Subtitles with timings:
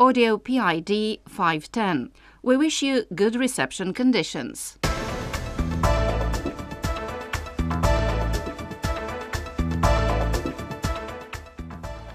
[0.00, 2.10] Audio PID 510.
[2.42, 4.78] We wish you good reception conditions.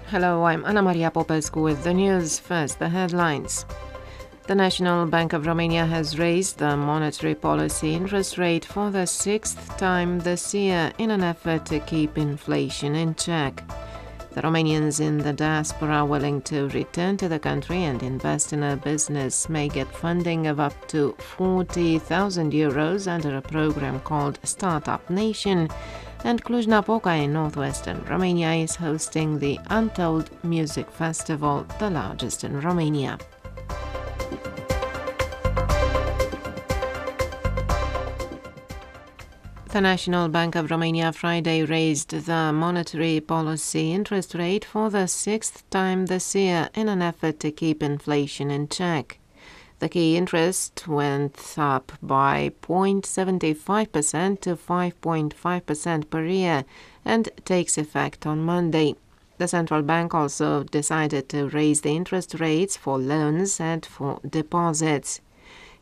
[0.08, 2.40] Hello, I'm Anna Maria Popescu with the news.
[2.40, 3.64] First, the headlines.
[4.48, 9.76] The National Bank of Romania has raised the monetary policy interest rate for the sixth
[9.76, 13.62] time this year in an effort to keep inflation in check.
[14.36, 18.76] The Romanians in the diaspora willing to return to the country and invest in a
[18.76, 25.70] business may get funding of up to 40,000 euros under a program called Startup Nation
[26.22, 33.16] and Cluj-Napoca in northwestern Romania is hosting the Untold Music Festival, the largest in Romania.
[39.76, 45.68] The National Bank of Romania Friday raised the monetary policy interest rate for the sixth
[45.68, 49.18] time this year in an effort to keep inflation in check.
[49.80, 56.64] The key interest went up by 0.75% to 5.5% per year
[57.04, 58.94] and takes effect on Monday.
[59.36, 65.20] The central bank also decided to raise the interest rates for loans and for deposits.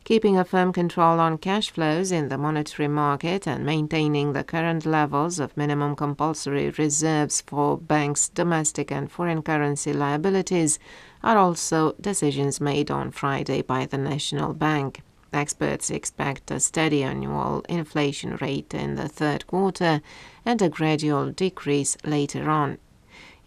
[0.05, 4.85] Keeping a firm control on cash flows in the monetary market and maintaining the current
[4.85, 10.77] levels of minimum compulsory reserves for banks' domestic and foreign currency liabilities
[11.23, 15.01] are also decisions made on Friday by the National Bank.
[15.33, 20.01] Experts expect a steady annual inflation rate in the third quarter
[20.45, 22.77] and a gradual decrease later on.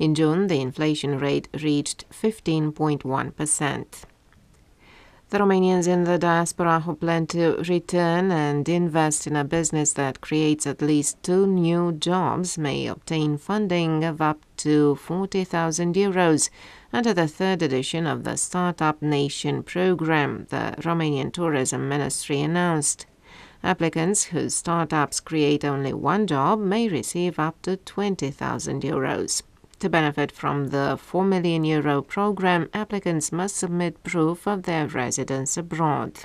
[0.01, 3.87] In June, the inflation rate reached 15.1%.
[5.31, 10.23] The Romanians in the diaspora who plan to return and invest in a business that
[10.23, 16.49] creates at least two new jobs may obtain funding of up to 40,000 euros
[16.95, 23.05] under the third edition of the Startup Nation program, the Romanian Tourism Ministry announced.
[23.63, 29.43] Applicants whose startups create only one job may receive up to 20,000 euros.
[29.81, 35.57] To benefit from the 4 million euro program, applicants must submit proof of their residence
[35.57, 36.25] abroad.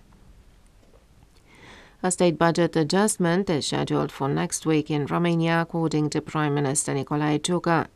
[2.02, 6.94] A state budget adjustment is scheduled for next week in Romania, according to Prime Minister
[6.94, 7.88] Nicolae Ciucă.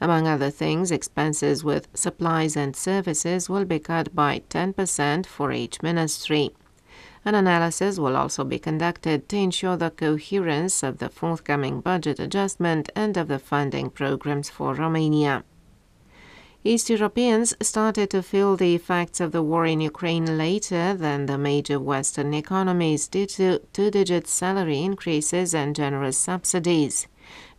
[0.00, 5.82] Among other things, expenses with supplies and services will be cut by 10% for each
[5.82, 6.50] ministry.
[7.28, 12.88] An analysis will also be conducted to ensure the coherence of the forthcoming budget adjustment
[12.96, 15.44] and of the funding programs for Romania.
[16.64, 21.36] East Europeans started to feel the effects of the war in Ukraine later than the
[21.36, 27.08] major Western economies due to two digit salary increases and generous subsidies.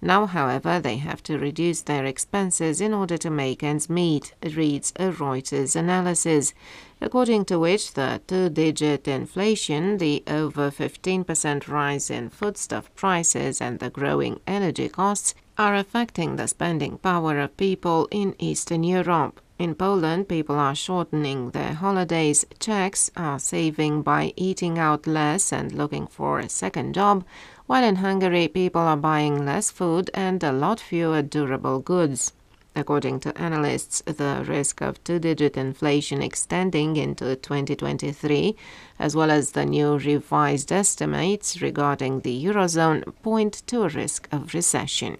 [0.02, 4.94] Now, however, they have to reduce their expenses in order to make ends meet, reads
[4.96, 6.54] a Reuters analysis,
[7.02, 13.80] according to which the two digit inflation, the over 15% rise in foodstuff prices, and
[13.80, 19.42] the growing energy costs are affecting the spending power of people in Eastern Europe.
[19.58, 25.74] In Poland, people are shortening their holidays, Czechs are saving by eating out less and
[25.74, 27.26] looking for a second job,
[27.70, 32.34] while in Hungary people are buying less food and a lot fewer durable goods.
[32.76, 38.56] According to analysts, the risk of two digit inflation extending into 2023,
[38.98, 44.56] as well as the new revised estimates regarding the Eurozone, point to a risk of
[44.56, 45.18] recession.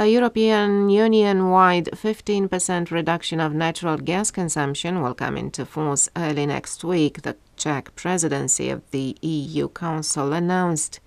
[0.00, 6.46] A European Union wide 15% reduction of natural gas consumption will come into force early
[6.46, 11.00] next week, the Czech presidency of the EU Council announced.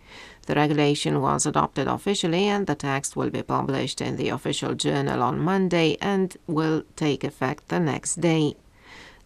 [0.51, 5.23] The regulation was adopted officially and the text will be published in the official journal
[5.23, 8.55] on Monday and will take effect the next day.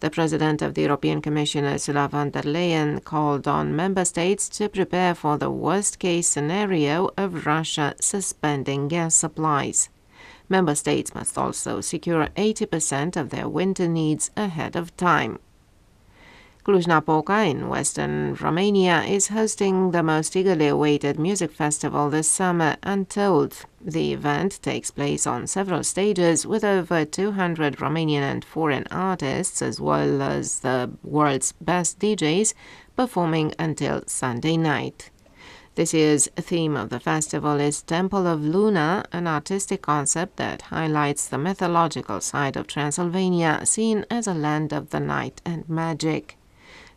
[0.01, 4.69] The President of the European Commission, Ursula von der Leyen, called on member states to
[4.69, 9.89] prepare for the worst case scenario of Russia suspending gas supplies.
[10.47, 15.39] Member states must also secure 80% of their winter needs ahead of time.
[16.65, 23.67] Cluj-Napoca in western Romania is hosting the most eagerly awaited music festival this summer, Untold.
[23.79, 29.79] The event takes place on several stages with over 200 Romanian and foreign artists as
[29.79, 32.55] well as the world's best DJs
[32.95, 35.11] performing until Sunday night.
[35.75, 41.27] This year's theme of the festival is Temple of Luna, an artistic concept that highlights
[41.27, 46.39] the mythological side of Transylvania, seen as a land of the night and magic.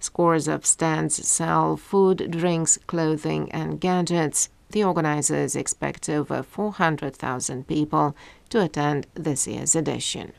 [0.01, 4.49] Scores of stands sell food, drinks, clothing, and gadgets.
[4.71, 8.15] The organizers expect over 400,000 people
[8.51, 10.33] to attend this year's edition.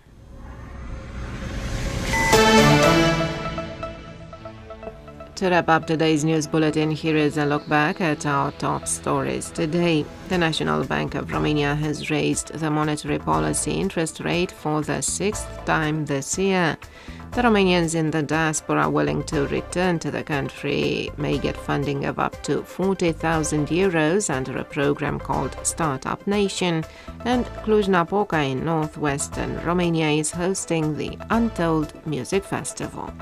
[5.40, 9.50] To wrap up today's news bulletin, here is a look back at our top stories
[9.52, 10.06] today.
[10.28, 15.48] The National Bank of Romania has raised the monetary policy interest rate for the sixth
[15.64, 16.78] time this year.
[17.32, 22.18] The Romanians in the diaspora willing to return to the country may get funding of
[22.18, 26.84] up to 40,000 euros under a program called Startup Nation,
[27.26, 33.14] and Cluj-Napoca in northwestern Romania is hosting the Untold Music Festival.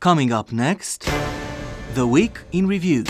[0.00, 1.06] Coming up next,
[1.92, 3.04] The Week in Review.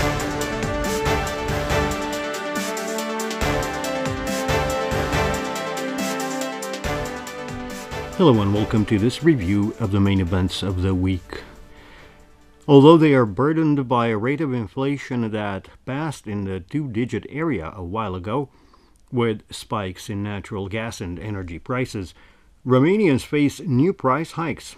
[8.16, 11.44] Hello and welcome to this review of the main events of the week.
[12.66, 17.24] Although they are burdened by a rate of inflation that passed in the two digit
[17.28, 18.48] area a while ago,
[19.12, 22.14] with spikes in natural gas and energy prices,
[22.66, 24.74] Romanians face new price hikes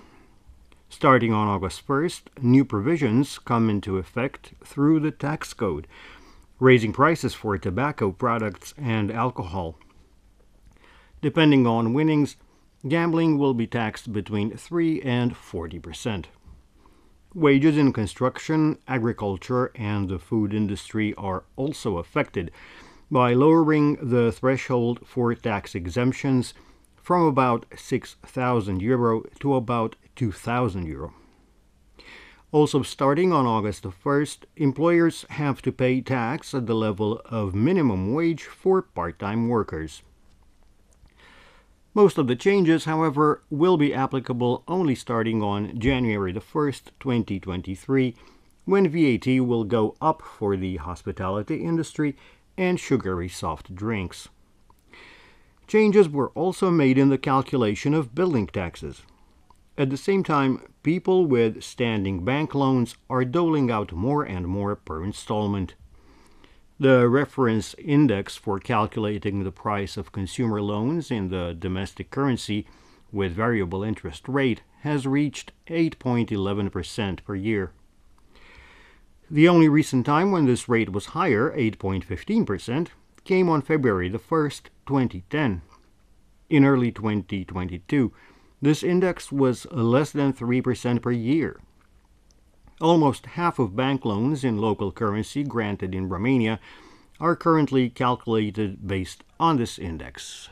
[0.93, 5.87] Starting on August 1st, new provisions come into effect through the tax code,
[6.61, 9.79] raising prices for tobacco products and alcohol.
[11.23, 12.37] Depending on winnings,
[12.87, 16.29] gambling will be taxed between 3 and 40 percent.
[17.35, 22.51] Wages in construction, agriculture, and the food industry are also affected
[23.11, 26.53] by lowering the threshold for tax exemptions
[26.97, 31.15] from about 6,000 euro to about 2,000 euro.
[32.53, 38.13] Also, starting on August 1st, employers have to pay tax at the level of minimum
[38.13, 40.03] wage for part time workers.
[41.95, 48.15] Most of the changes, however, will be applicable only starting on January the 1st, 2023,
[48.65, 52.17] when VAT will go up for the hospitality industry
[52.57, 54.29] and sugary soft drinks.
[55.67, 59.03] Changes were also made in the calculation of building taxes.
[59.79, 64.77] At the same time, people with standing bank loans are doling out more and more
[64.77, 65.75] per installment.
[66.79, 72.67] The reference index for calculating the price of consumer loans in the domestic currency
[73.11, 77.73] with variable interest rate has reached 8.11% per year.
[79.31, 82.89] The only recent time when this rate was higher, 8.15%,
[83.25, 85.63] came on February the 1st, 2010.
[86.51, 88.13] In early 2022,
[88.63, 91.61] this index was less than 3% per year.
[92.81, 96.61] Almost half of bank loans in local currency granted in Romania
[97.21, 100.49] are currently calculated based on this index.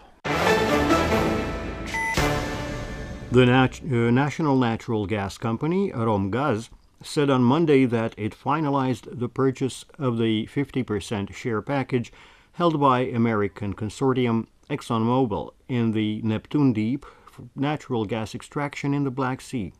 [3.32, 6.68] The nat- uh, National Natural Gas Company, Romgaz,
[7.02, 12.12] said on Monday that it finalized the purchase of the 50% share package
[12.54, 17.06] held by American consortium ExxonMobil in the Neptune Deep
[17.54, 19.72] natural gas extraction in the Black Sea.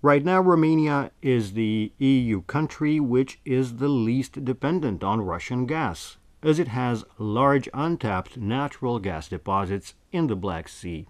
[0.00, 6.18] Right now, Romania is the EU country which is the least dependent on Russian gas,
[6.42, 11.06] as it has large untapped natural gas deposits in the Black Sea.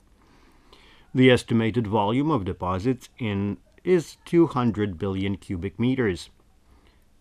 [1.15, 6.31] The estimated volume of deposits in is 200 billion cubic meters.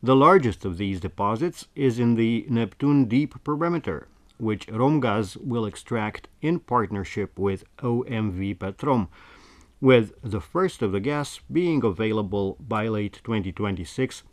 [0.01, 6.27] The largest of these deposits is in the Neptune Deep perimeter, which Romgaz will extract
[6.41, 9.07] in partnership with OMV Petrom,
[9.79, 14.23] with the first of the gas being available by late 2026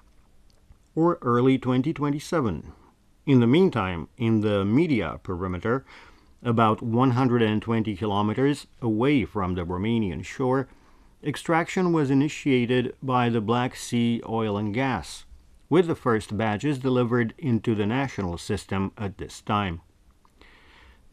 [0.94, 2.72] or early 2027.
[3.26, 5.84] In the meantime, in the Midia perimeter,
[6.42, 10.68] about 120 kilometers away from the Romanian shore,
[11.22, 15.24] extraction was initiated by the Black Sea Oil and Gas,
[15.70, 19.80] with the first batches delivered into the national system at this time.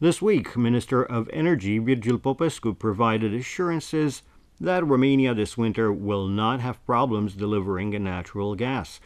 [0.02, 4.24] This week, Minister of Energy Virgil Popescu provided assurances
[4.58, 8.98] that Romania this winter will not have problems delivering natural gas,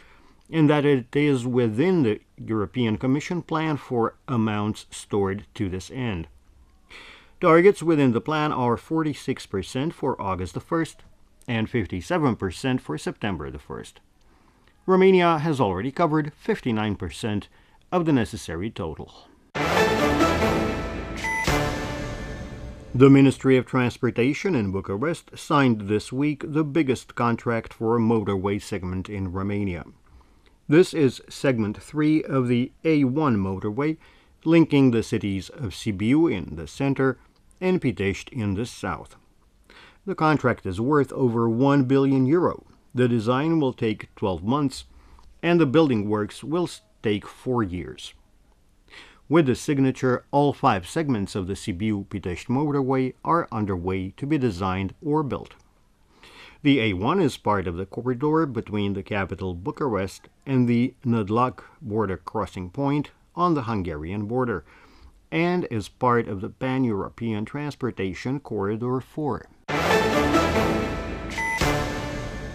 [0.51, 6.29] and that it is within the European Commission plan for amounts stored to this end.
[7.43, 10.97] Targets within the plan are 46% for August the 1st
[11.47, 13.97] and 57% for September the 1st.
[14.87, 17.49] Romania has already covered 59%
[17.93, 19.29] of the necessary total.
[22.99, 28.59] The Ministry of Transportation in Bucharest signed this week the biggest contract for a motorway
[28.63, 29.85] segment in Romania.
[30.67, 33.99] This is segment 3 of the A1 motorway,
[34.47, 37.19] linking the cities of Sibiu in the center
[37.61, 39.17] and Pitești in the south.
[40.07, 42.65] The contract is worth over 1 billion euro.
[42.95, 44.85] The design will take 12 months,
[45.43, 46.71] and the building works will
[47.03, 48.15] take 4 years.
[49.29, 54.95] With the signature, all five segments of the Sibiu-Pitești motorway are underway to be designed
[55.05, 55.55] or built.
[56.63, 62.17] The A1 is part of the corridor between the capital Bucharest and the Nădlac border
[62.17, 64.65] crossing point on the Hungarian border,
[65.33, 69.47] and is part of the Pan-European Transportation Corridor 4.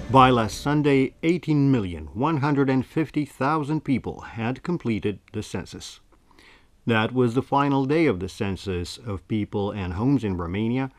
[0.09, 5.99] By last Sunday, 18,150,000 people had completed the census.
[6.85, 10.91] That was the final day of the census of people and homes in Romania,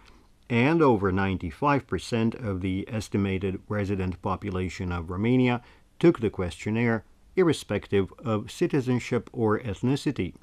[0.48, 5.60] and over 95% of the estimated resident population of Romania
[5.98, 10.34] took the questionnaire, irrespective of citizenship or ethnicity.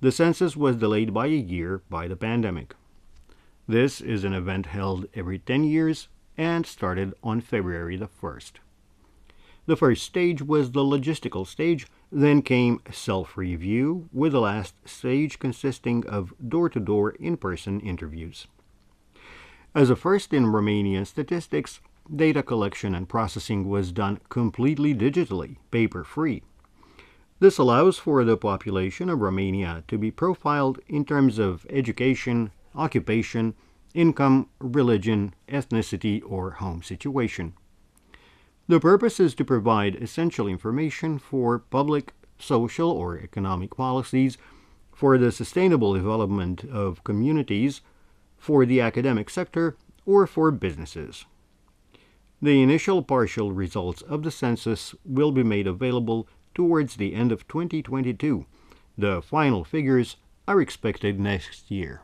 [0.00, 2.74] The census was delayed by a year by the pandemic.
[3.66, 6.08] This is an event held every 10 years
[6.38, 8.52] and started on February the 1st.
[9.66, 15.40] The first stage was the logistical stage, then came self review, with the last stage
[15.40, 18.46] consisting of door to door in person interviews.
[19.74, 21.80] As a first in Romanian statistics,
[22.14, 26.42] data collection and processing was done completely digitally, paper free.
[27.40, 33.54] This allows for the population of Romania to be profiled in terms of education, occupation,
[33.94, 37.54] income, religion, ethnicity, or home situation.
[38.68, 44.38] The purpose is to provide essential information for public, social, or economic policies,
[44.92, 47.80] for the sustainable development of communities,
[48.38, 51.26] for the academic sector, or for businesses.
[52.42, 57.46] The initial partial results of the census will be made available towards the end of
[57.46, 58.46] 2022.
[58.98, 60.16] The final figures
[60.48, 62.02] are expected next year.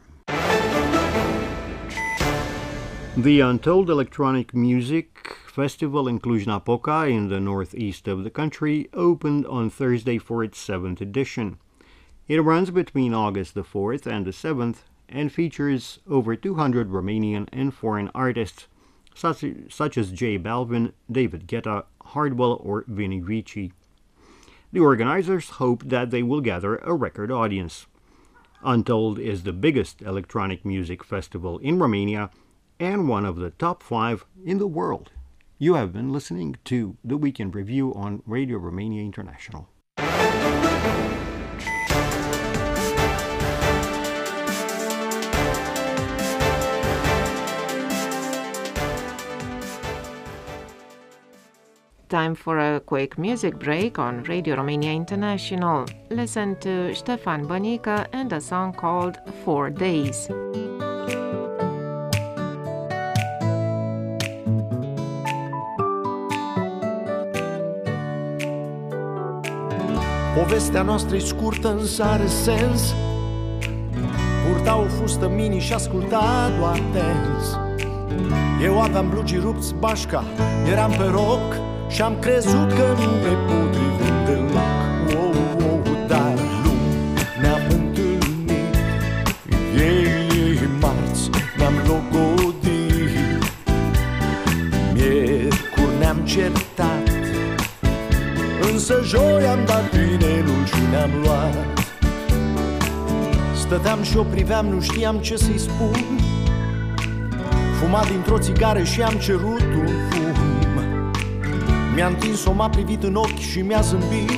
[3.19, 9.69] The Untold Electronic Music Festival in Cluj-Napoca in the northeast of the country opened on
[9.69, 11.59] Thursday for its seventh edition.
[12.27, 17.75] It runs between August the 4th and the 7th and features over 200 Romanian and
[17.75, 18.67] foreign artists
[19.15, 23.75] such, such as J Balvin, David Guetta, Hardwell, or Vini Vici.
[24.73, 27.87] The organizers hope that they will gather a record audience.
[28.65, 32.31] Untold is the biggest electronic music festival in Romania
[32.83, 35.13] and one of the top five in the world.
[35.57, 39.69] You have been listening to the Weekend Review on Radio Romania International.
[52.09, 55.87] Time for a quick music break on Radio Romania International.
[56.11, 60.29] Listen to Stefan Bănică and a song called Four Days.
[70.43, 72.95] Povestea noastră e scurtă, însă are sens.
[74.47, 77.79] Purta o fustă mini și asculta doar dance
[78.65, 80.25] Eu aveam blugi rupți bașca,
[80.71, 81.55] eram pe rock
[81.89, 84.42] Și am crezut că nu ne potrivim deloc
[100.91, 101.55] ne-am luat.
[103.57, 106.05] Stăteam și o priveam, nu știam ce să-i spun.
[107.81, 110.33] Fuma dintr-o țigară și am cerut un fum.
[111.95, 114.31] Mi-a întins-o, m-a privit în ochi și mi-a zâmbit.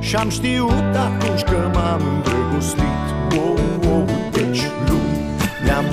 [0.00, 3.06] Și-am știut atunci că m-am îndrăgostit.
[3.36, 5.18] Wow, wow, Deci luni
[5.64, 5.84] ne-am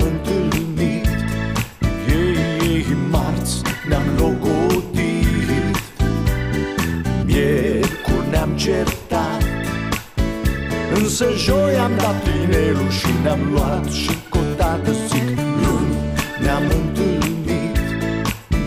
[11.16, 15.94] Însă joi am dat inelul și ne-am luat Și cu o dată zic luni
[16.40, 17.76] ne-am întâlnit.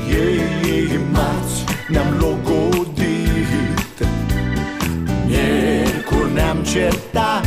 [0.10, 0.40] Ei,
[0.72, 3.98] ei, marți ne-am logodit.
[5.26, 7.46] Miercuri ne-am certat.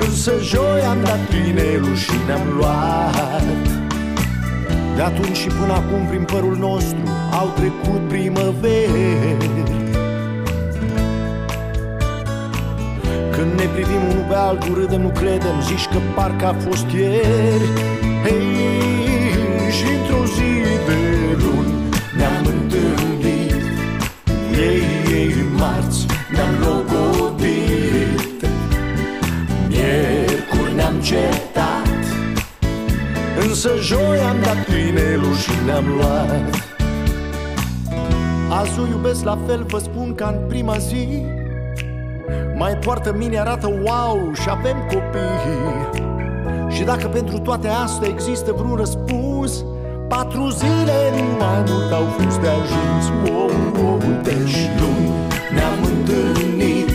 [0.00, 3.66] Însă joi am dat inelul și ne-am luat.
[4.96, 9.89] De atunci și până acum prin părul nostru Au trecut primăveri
[13.74, 15.56] privim unul pe altul, râdem, nu credem.
[15.68, 17.68] Zici că parcă a fost ieri.
[18.24, 20.50] Hei, și într-o zi
[20.86, 20.98] de
[21.42, 21.72] luni
[22.16, 23.62] Ne-am întâlnit.
[24.66, 24.82] Ei,
[25.18, 28.46] ei, marți ne-am logodit.
[29.68, 31.50] Miercuri ne-am certat
[33.48, 36.68] Însă joi am dat inelul și ne-am luat.
[38.50, 41.22] Azi o iubesc la fel, vă spun ca în prima zi
[42.60, 46.02] mai poartă mine, arată wow și avem copii.
[46.68, 49.64] Și dacă pentru toate astea există vreun răspuns
[50.08, 53.04] Patru zile nu mai mult au fost de ajuns.
[53.24, 55.10] Wow, wow, Deci luni
[55.54, 56.90] ne-am întâlnit.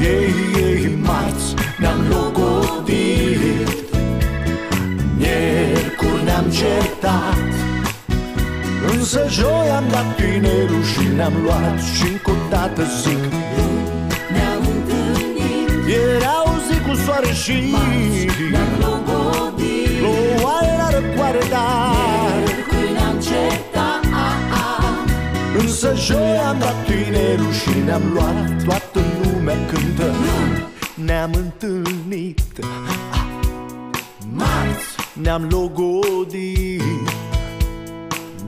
[0.00, 3.68] Ei, ei, marți ne-am logodit.
[5.16, 7.50] Miercuri ne-am certat.
[8.96, 13.22] Însă joi am dat tinerul și ne-am luat Și încă o dată zic
[13.56, 13.79] Ne-am
[22.68, 24.04] Când ne-am certat
[25.58, 30.14] Însă joi am dat tinerul și ne-am luat Toată lumea cântă.
[31.04, 32.40] Ne-am întâlnit.
[34.32, 36.82] Marți, Ne-am logodit.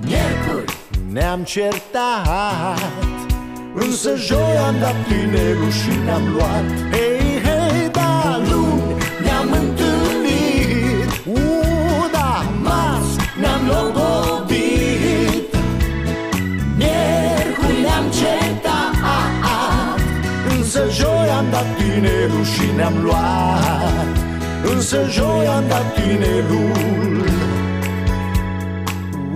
[0.04, 0.72] Miercuri.
[1.12, 2.92] Ne-am certat.
[3.74, 6.64] Însă joi am dat tinerul și ne-am luat.
[6.90, 7.31] Hei,
[21.42, 24.16] am dat tinerul și ne-am luat
[24.74, 27.24] Însă joi am dat tinerul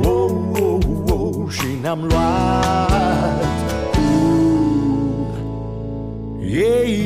[0.02, 0.78] oh, oh,
[1.10, 3.44] oh, Și ne-am luat
[6.40, 7.05] yeah, yeah.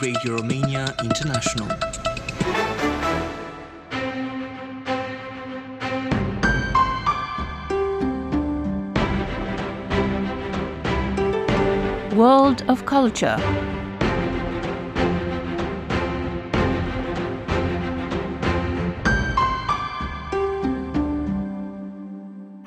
[0.00, 1.68] Radio Romania International.
[12.16, 13.36] World of Culture.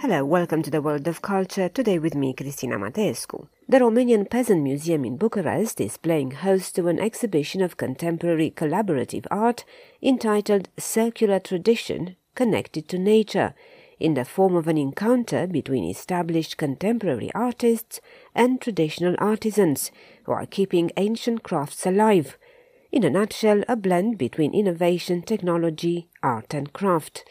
[0.10, 3.48] Hello, welcome to the World of Culture, today with me, Cristina Mateescu.
[3.68, 9.28] The Romanian Peasant Museum in Bucharest is playing host to an exhibition of contemporary collaborative
[9.30, 9.66] art
[10.02, 13.54] entitled Circular Tradition Connected to Nature,
[14.00, 18.02] in the form of an encounter between established contemporary artists
[18.34, 19.92] and traditional artisans
[20.24, 22.36] who are keeping ancient crafts alive.
[22.92, 27.24] In a nutshell, a blend between innovation, technology, art, and craft.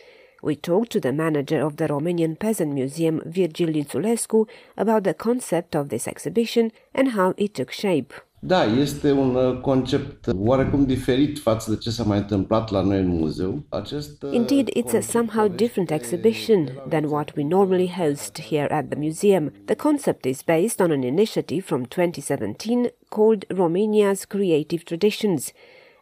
[0.42, 4.46] We talked to the manager of the Romanian Peasant Museum, Virgil Nițulescu,
[4.76, 8.12] about the concept of this exhibition and how it took shape.
[8.40, 12.98] Da, este un uh, concept oarecum diferit față de ce s-a mai întâmplat la noi
[12.98, 13.62] în muzeu.
[13.68, 18.88] Acest uh, Indeed, it's a somehow different exhibition than what we normally host here at
[18.88, 19.52] the museum.
[19.64, 25.52] The concept is based on an initiative from 2017 called Romania's Creative Traditions,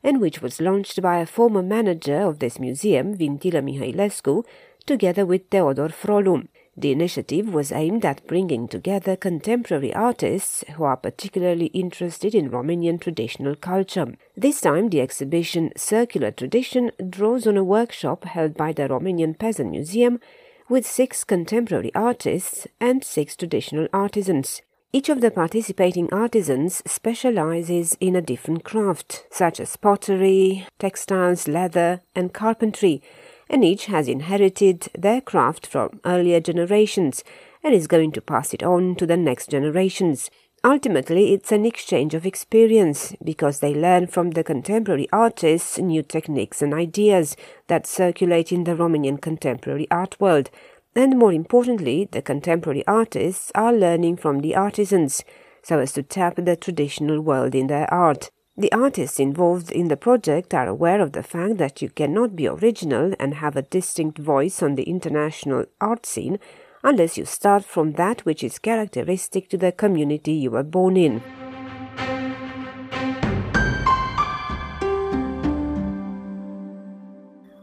[0.07, 4.45] and which was launched by a former manager of this museum, Vintila Mihailescu,
[4.87, 6.47] together with Teodor Frolu.
[6.77, 13.01] The initiative was aimed at bringing together contemporary artists who are particularly interested in Romanian
[13.01, 14.15] traditional culture.
[14.37, 19.73] This time, the exhibition Circular Tradition draws on a workshop held by the Romanian Peasant
[19.73, 20.21] Museum
[20.69, 24.63] with six contemporary artists and six traditional artisans.
[24.97, 32.01] Each of the participating artisans specializes in a different craft, such as pottery, textiles, leather,
[32.15, 33.03] and carpentry,
[33.51, 37.23] and each has inherited their craft from earlier generations
[37.63, 40.31] and is going to pass it on to the next generations.
[40.65, 46.63] Ultimately, it's an exchange of experience because they learn from the contemporary artists new techniques
[46.63, 50.49] and ideas that circulate in the Romanian contemporary art world.
[50.97, 55.23] And more importantly, the contemporary artists are learning from the artisans
[55.63, 58.31] so as to tap the traditional world in their art.
[58.57, 62.49] The artists involved in the project are aware of the fact that you cannot be
[62.49, 66.39] original and have a distinct voice on the international art scene
[66.83, 71.23] unless you start from that which is characteristic to the community you were born in.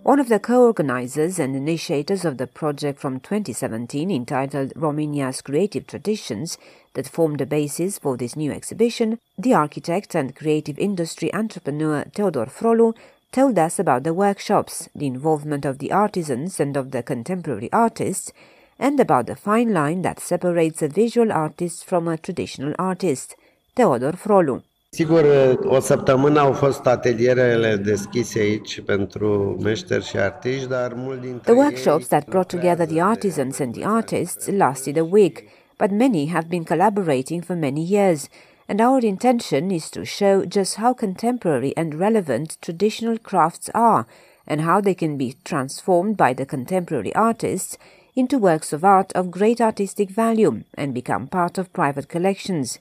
[0.03, 6.57] One of the co-organizers and initiators of the project from 2017 entitled Romania's Creative Traditions
[6.93, 12.51] that formed the basis for this new exhibition, the architect and creative industry entrepreneur Teodor
[12.51, 12.93] Frolu
[13.31, 18.33] told us about the workshops, the involvement of the artisans and of the contemporary artists,
[18.77, 23.37] and about the fine line that separates a visual artist from a traditional artist.
[23.77, 24.63] Teodor Frolu.
[24.93, 25.25] Sigur,
[25.63, 31.61] o săptămână au fost atelierele deschise aici pentru meșteri și artiști, dar mult dintre The
[31.61, 35.43] workshops that brought together the artisans and the artists lasted a week,
[35.77, 38.27] but many have been collaborating for many years,
[38.67, 44.05] and our intention is to show just how contemporary and relevant traditional crafts are,
[44.45, 47.77] and how they can be transformed by the contemporary artists
[48.13, 52.79] into works of art of great artistic value and become part of private collections.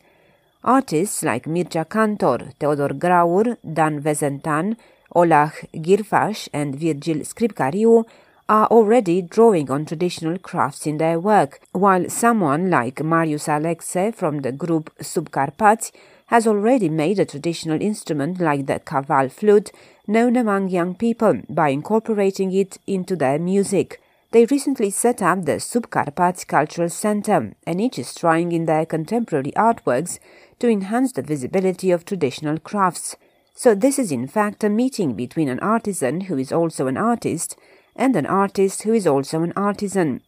[0.65, 4.77] Artists like Mircea Cantor, Theodor Graur, Dan Vezentan,
[5.13, 8.05] Olah Gyárfás, and Virgil Scripcariu
[8.49, 14.43] are already drawing on traditional crafts in their work, while someone like Marius Alexe from
[14.43, 15.91] the group Subcarpați
[16.27, 19.73] has already made a traditional instrument like the kaval flute
[20.07, 24.01] known among young people by incorporating it into their music.
[24.31, 29.53] They recently set up the Subcarpați Cultural Center, and each is trying in their contemporary
[29.57, 30.19] artworks
[30.63, 33.17] to enhance the visibility of traditional crafts.
[33.53, 37.57] So this is in fact a meeting between an artisan who is also an artist
[37.97, 40.21] and an artist who is also an artisan.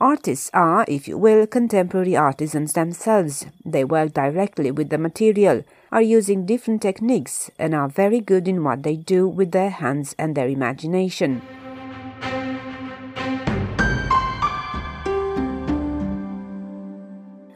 [0.00, 3.44] Artists are, if you will, contemporary artisans themselves.
[3.62, 8.64] They work directly with the material, are using different techniques, and are very good in
[8.64, 11.42] what they do with their hands and their imagination.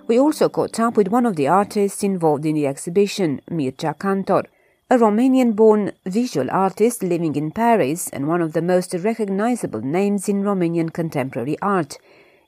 [0.08, 4.44] We also caught up with one of the artists involved in the exhibition, Mircea Cantor,
[4.88, 10.42] a Romanian-born visual artist living in Paris and one of the most recognizable names in
[10.42, 11.98] Romanian contemporary art.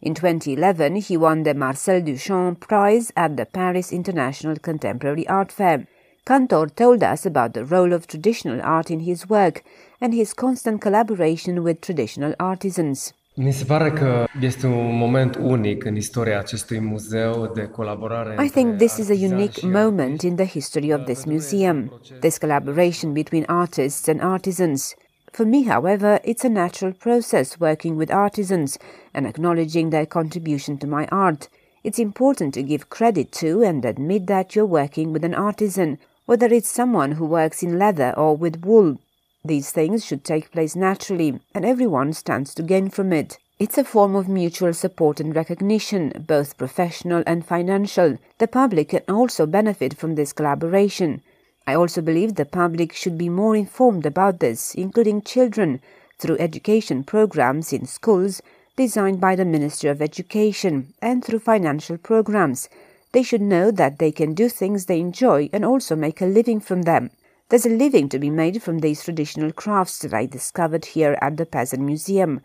[0.00, 5.86] In 2011, he won the Marcel Duchamp Prize at the Paris International Contemporary Art Fair.
[6.24, 9.62] Cantor told us about the role of traditional art in his work
[10.00, 13.12] and his constant collaboration with traditional artisans.
[13.34, 18.44] Mi se pare că este un moment unic în istoria acestui muzeu de colaborare.
[18.44, 23.12] I think this is a unique moment in the history of this museum, this collaboration
[23.12, 24.94] between artists and artisans.
[25.32, 28.76] For me, however, it's a natural process working with artisans
[29.12, 31.48] and acknowledging their contribution to my art.
[31.82, 36.54] It's important to give credit to and admit that you're working with an artisan, whether
[36.54, 38.96] it's someone who works in leather or with wool.
[39.44, 43.38] These things should take place naturally, and everyone stands to gain from it.
[43.58, 48.18] It's a form of mutual support and recognition, both professional and financial.
[48.38, 51.22] The public can also benefit from this collaboration.
[51.66, 55.80] I also believe the public should be more informed about this, including children,
[56.18, 58.42] through education programs in schools
[58.76, 62.68] designed by the Ministry of Education and through financial programs.
[63.12, 66.60] They should know that they can do things they enjoy and also make a living
[66.60, 67.10] from them.
[67.50, 71.36] There's a living to be made from these traditional crafts that I discovered here at
[71.36, 72.42] the Peasant Museum.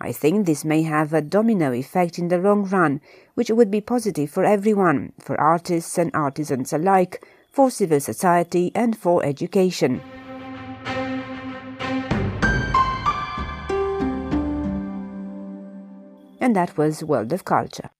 [0.00, 3.00] I think this may have a domino effect in the long run,
[3.34, 8.98] which would be positive for everyone, for artists and artisans alike, for civil society and
[8.98, 10.00] for education.
[16.40, 17.90] And that was World of Culture.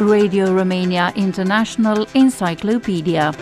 [0.00, 3.34] Radio Romania International Encyclopedia.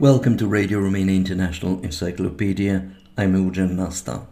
[0.00, 2.90] Welcome to Radio Romania International Encyclopedia.
[3.18, 4.22] I'm Eugen Nasta.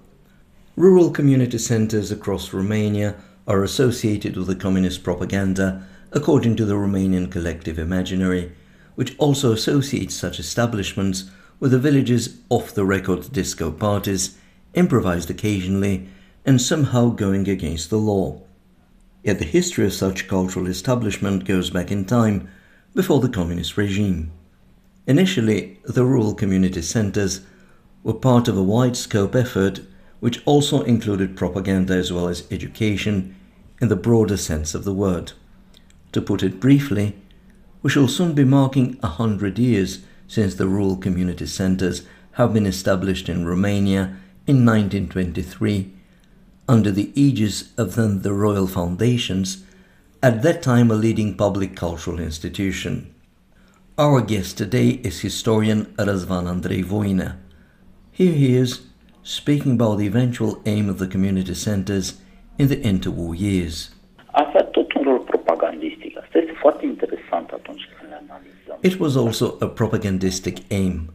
[0.76, 7.30] Rural community centers across Romania are associated with the communist propaganda according to the Romanian
[7.30, 8.52] collective imaginary,
[8.94, 14.38] which also associates such establishments with the villages off the record disco parties,
[14.72, 16.08] improvised occasionally,
[16.44, 18.40] and somehow going against the law.
[19.22, 22.48] Yet the history of such cultural establishment goes back in time,
[22.94, 24.32] before the communist regime.
[25.06, 27.42] Initially, the rural community centers
[28.02, 29.80] were part of a wide scope effort
[30.20, 33.34] which also included propaganda as well as education
[33.80, 35.32] in the broader sense of the word.
[36.12, 37.16] To put it briefly,
[37.82, 42.66] we shall soon be marking a hundred years since the rural community centers have been
[42.66, 45.92] established in Romania in 1923
[46.70, 49.64] under the aegis of then the Royal Foundations,
[50.22, 53.12] at that time a leading public cultural institution.
[53.98, 57.38] Our guest today is historian Răzvan Andrei Voina.
[58.12, 58.82] Here he is,
[59.24, 62.20] speaking about the eventual aim of the community centers
[62.56, 63.90] in the interwar years.
[64.32, 66.16] Avea tot un rol propagandistic.
[66.18, 68.78] Asta este foarte interesant atunci când le analizăm.
[68.80, 71.12] It was also a propagandistic aim.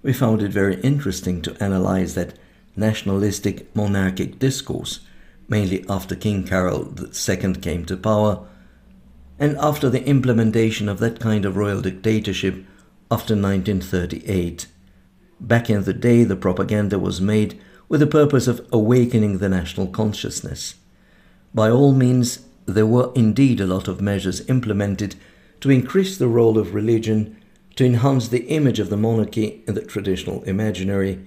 [0.00, 2.36] We found it very interesting to analyze that
[2.76, 5.00] nationalistic monarchic discourse,
[5.48, 8.46] mainly after King Carol II came to power,
[9.38, 12.64] and after the implementation of that kind of royal dictatorship
[13.10, 14.66] after 1938.
[15.40, 19.86] Back in the day, the propaganda was made with the purpose of awakening the national
[19.88, 20.74] consciousness.
[21.54, 25.14] By all means, there were indeed a lot of measures implemented
[25.60, 27.36] to increase the role of religion,
[27.76, 31.24] to enhance the image of the monarchy in the traditional imaginary,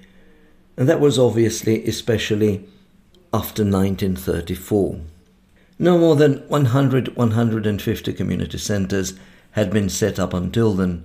[0.80, 2.66] and that was obviously especially
[3.34, 5.02] after 1934.
[5.78, 9.14] No more than 100 150 community centers
[9.52, 11.04] had been set up until then,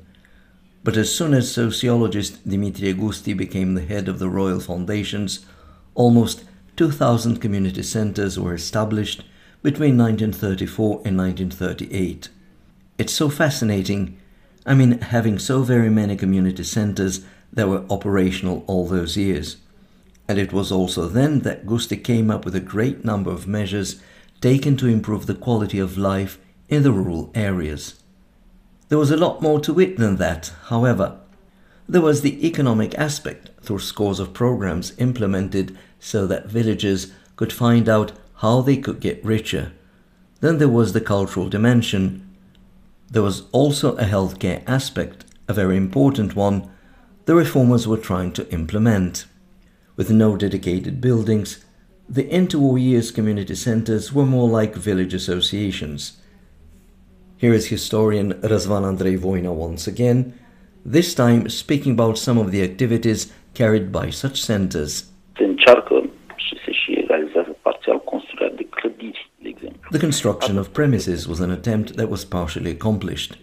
[0.85, 5.45] but as soon as sociologist Dimitri Gusti became the head of the Royal Foundations,
[5.97, 6.45] almost
[6.77, 9.25] 2,000 community centers were established
[9.63, 12.29] between 1934 and 1938.
[12.97, 14.21] It's so fascinating,
[14.65, 19.57] I mean, having so very many community centers that were operational all those years.
[20.29, 24.01] And it was also then that Gusti came up with a great number of measures
[24.41, 28.03] taken to improve the quality of life in the rural areas.
[28.89, 31.19] There was a lot more to it than that, however.
[31.89, 37.89] There was the economic aspect through scores of programs implemented so that villagers could find
[37.89, 39.73] out how they could get richer.
[40.41, 42.29] Then there was the cultural dimension.
[43.11, 46.71] There was also a healthcare aspect, a very important one,
[47.27, 49.25] the reformers were trying to implement.
[49.97, 51.65] With no dedicated buildings,
[52.09, 56.21] the interwar years community centers were more like village associations.
[57.37, 60.35] Here is historian Răzvan Andrei Voina once again,
[60.85, 65.05] this time speaking about some of the activities carried by such centers.
[69.93, 73.37] The construction of premises was an attempt that was partially accomplished.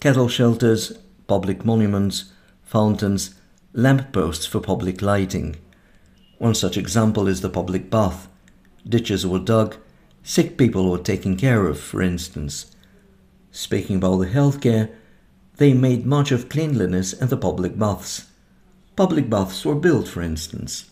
[0.00, 2.32] Cattle shelters, public monuments,
[2.64, 3.34] fountains,
[3.72, 5.56] lamp posts for public lighting.
[6.38, 8.28] One such example is the public bath.
[8.88, 9.76] Ditches were dug,
[10.22, 12.74] sick people were taken care of, for instance.
[13.50, 14.90] Speaking about the healthcare,
[15.56, 18.26] they made much of cleanliness and the public baths.
[18.94, 20.90] Public baths were built, for instance.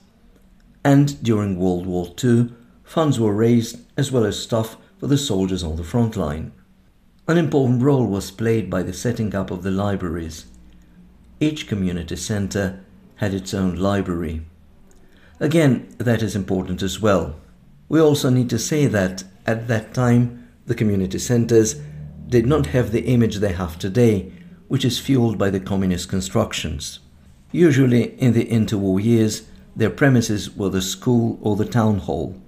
[0.85, 2.51] And during World War II,
[2.83, 6.53] funds were raised as well as stuff for the soldiers on the front line.
[7.29, 10.47] An important role was played by the setting up of the libraries.
[11.39, 12.85] Each community center
[13.17, 14.43] had its own library.
[15.39, 17.37] Again, that is important as well.
[17.89, 21.75] We also need to say that at that time, the community centers
[22.29, 24.33] did not have the image they have today,
[24.69, 27.01] which is fueled by the communist constructions.
[27.53, 29.47] Usually, in the interwar years,
[29.77, 32.41] their premises were the school or the town hall.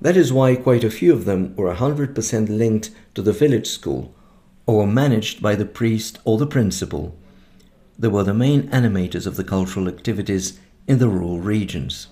[0.00, 4.14] That is why quite a few of them were 100% linked to the village school
[4.64, 7.18] or managed by the priest or the principal.
[7.98, 12.08] They were the main animators of the cultural activities in the rural regions.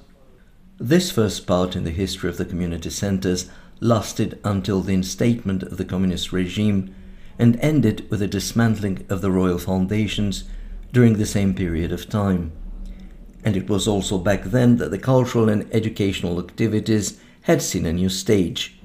[0.83, 5.77] This first part in the history of the community centers lasted until the instatement of
[5.77, 6.95] the communist regime
[7.39, 10.45] and ended with the dismantling of the royal foundations
[10.91, 12.53] during the same period of time.
[13.45, 17.93] And it was also back then that the cultural and educational activities had seen a
[17.93, 18.79] new stage.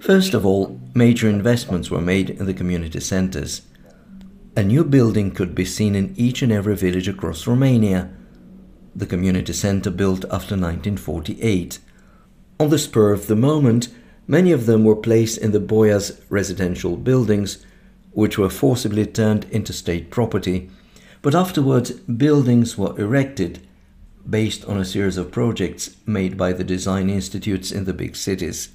[0.00, 3.62] First of all, major investments were made in the community centers.
[4.56, 8.10] A new building could be seen in each and every village across Romania.
[8.96, 11.78] the community center built after 1948.
[12.58, 13.88] On the spur of the moment,
[14.26, 17.64] many of them were placed in the boyars residential buildings,
[18.10, 20.68] which were forcibly turned into state property,
[21.22, 23.60] but afterwards buildings were erected
[24.28, 28.70] based on a series of projects made by the design institutes in the big cities.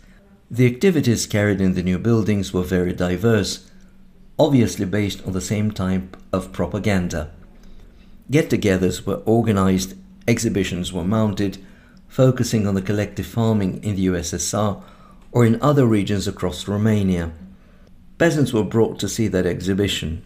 [0.49, 3.69] The activities carried in the new buildings were very diverse,
[4.37, 7.31] obviously based on the same type of propaganda.
[8.29, 9.95] Get togethers were organized,
[10.27, 11.57] exhibitions were mounted,
[12.07, 14.81] focusing on the collective farming in the USSR
[15.31, 17.31] or in other regions across Romania.
[18.17, 20.23] Peasants were brought to see that exhibition.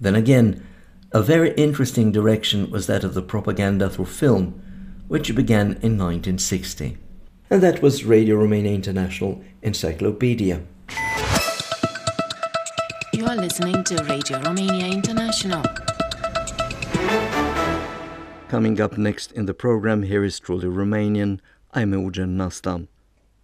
[0.00, 0.66] Then again,
[1.12, 4.60] a very interesting direction was that of the propaganda through film,
[5.08, 6.98] which began in 1960.
[7.50, 10.62] And that was Radio Romania International Encyclopedia.
[13.38, 15.62] Listening to Radio Romania International.
[18.48, 21.38] Coming up next in the program, here is truly Romanian.
[21.72, 22.88] I'm Eugen Nasta.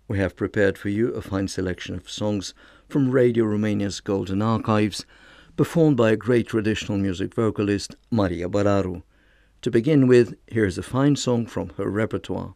[0.09, 2.54] We have prepared for you a fine selection of songs
[2.88, 5.07] from Radio Romania's Golden Archives
[5.57, 9.04] performed by a great traditional music vocalist, Maria Bararu.
[9.62, 12.54] To begin with, here's a fine song from her repertoire.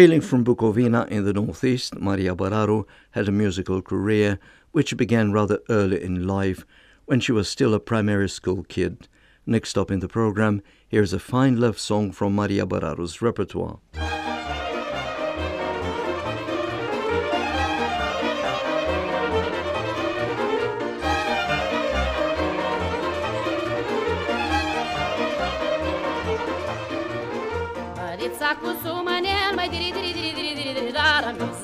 [0.00, 4.38] Hailing from Bukovina in the northeast, Maria Bararu had a musical career
[4.72, 6.64] which began rather early in life
[7.04, 9.08] when she was still a primary school kid.
[9.44, 13.80] Next up in the program, here's a fine love song from Maria Bararu's repertoire.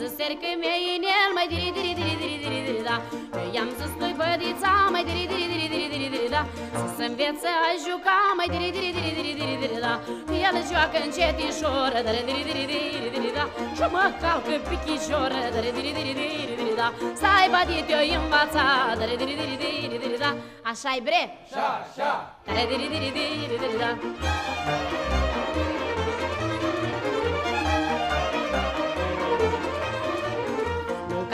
[0.07, 2.97] Să sercă mea în el, mai diri diri diri diri diri diri da
[3.55, 6.43] I-am să spui bădița, mai diri diri diri diri diri diri da
[6.81, 9.95] Să se învețe a juca, mai diri diri diri diri diri diri da
[10.47, 13.45] El joacă încetișoră, dar diri diri diri diri da
[13.77, 16.89] Și mă calcă pichișoră, dar diri diri diri diri da
[17.21, 18.65] Să aibă dit eu învața,
[18.99, 20.31] dar diri diri diri diri da
[20.71, 21.23] Așa-i bre?
[21.47, 22.11] Așa, așa
[22.57, 23.91] Dar diri diri diri diri da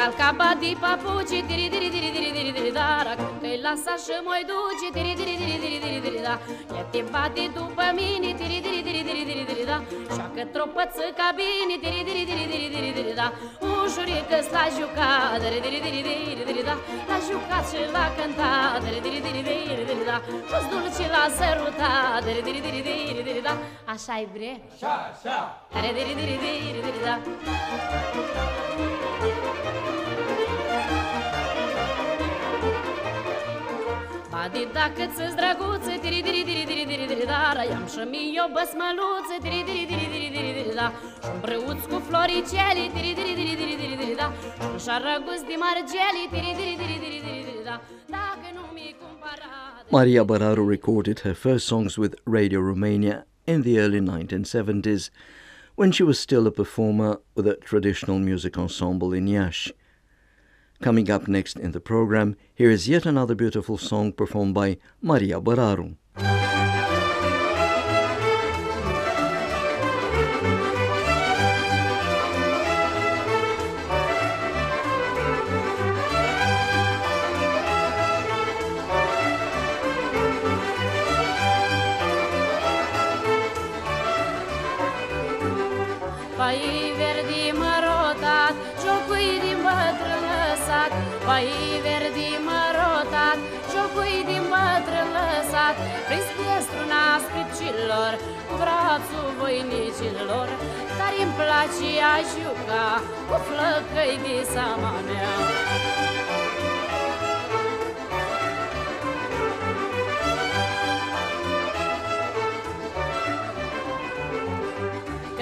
[0.02, 4.44] Calca badi papuci, diri diri diri diri diri diri da Că i lasa și moi
[4.50, 6.34] duce, diri diri diri diri diri diri da
[6.78, 9.78] E te bate după mine, diri diri diri diri diri diri da
[10.14, 13.28] Și-a că tropăță ca bine, diri diri diri diri diri diri da
[13.92, 15.40] ușurică la jucat
[16.64, 16.74] da
[17.08, 18.82] La jucat și la cântat
[20.06, 20.16] da
[20.50, 22.24] Jos dulce la sărutat
[23.42, 23.52] da
[23.92, 24.52] așa e bre?
[24.74, 25.38] Așa, așa!
[27.04, 27.18] da
[34.42, 38.48] Adi dacă ți-s draguță, tiri, tiri, tiri, tiri, tiri, tiri, dar am și mie o
[38.54, 40.06] băsmăluță, tiri, tiri, tiri,
[40.80, 40.88] da
[41.22, 44.28] Și-un brăuț cu floriceli, tiri diri diri diri diri diri da
[44.60, 47.76] Și-un șarăguț de margeli, tiri diri diri diri diri diri da
[48.16, 49.50] Dacă nu mi cumpăra
[49.96, 53.16] Maria Bararu recorded her first songs with Radio Romania
[53.52, 55.04] in the early 1970s
[55.74, 59.74] when she was still a performer with a traditional music ensemble in Iași.
[60.80, 65.40] Coming up next in the program, here is yet another beautiful song performed by Maria
[65.40, 65.96] Bararu.
[91.42, 93.38] Lăsat Pai verdi mărotat,
[93.72, 95.76] jocui din bătrân lăsat
[96.06, 98.12] Prins piestruna scripcilor,
[98.48, 100.48] cu brațul voinicilor.
[100.98, 102.88] Dar îmi place a juca
[103.28, 105.91] cu flăcăi de sama mea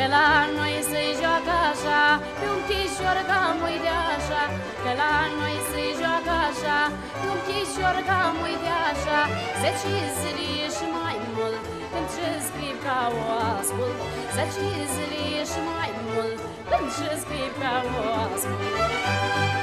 [0.00, 2.02] Că la noi se joacă așa
[2.38, 4.42] Pe un chișor cam uite așa.
[4.82, 6.80] Că la noi se joacă așa
[7.20, 9.20] Pe un chișor cam uite așa.
[9.60, 13.24] Zece zile și mai mult Când ce scriu ca o
[13.58, 13.98] ascult.
[14.36, 16.38] Zece zile și mai mult
[16.70, 19.59] Când ce scriu ca o ascult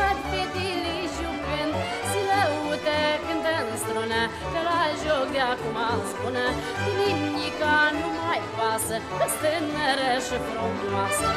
[0.00, 1.72] văd fetele jucând
[2.10, 4.22] Si lăută cântă în strună
[4.52, 6.46] Că la joc de acum îmi spună
[6.84, 11.28] Din nimica nu mai pasă Că tânără și frumoasă.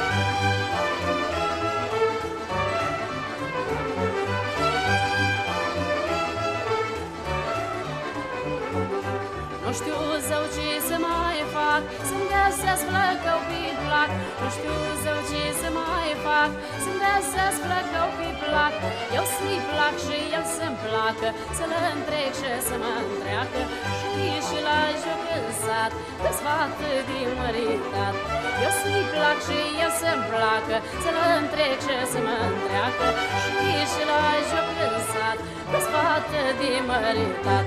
[9.64, 14.10] Nu știu zău ce să mai fac Să-mi găsesc flăcău pe plac
[14.41, 16.52] Nu știu zău ce să mai fac.
[16.84, 18.74] Să-mi găsesc flăcău pe plac.
[19.18, 21.28] Eu să-i plac și el să-mi placă.
[21.58, 23.62] Să-l întreg și să mă întreacă.
[23.98, 24.12] Și
[24.48, 25.91] și la joc în sat
[26.22, 28.16] Că-s fată de măritat.
[28.64, 30.76] Eu să-i plac și el să-mi placă.
[31.04, 33.06] Să-l întreg și să mă întreacă.
[33.44, 35.38] Și și la joc în sat
[35.72, 37.66] Că-s fată de măritat.